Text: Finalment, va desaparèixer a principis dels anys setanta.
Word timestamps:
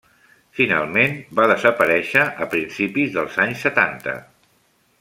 Finalment, 0.59 1.13
va 1.39 1.45
desaparèixer 1.51 2.23
a 2.45 2.47
principis 2.55 3.13
dels 3.19 3.39
anys 3.45 3.63
setanta. 3.69 4.17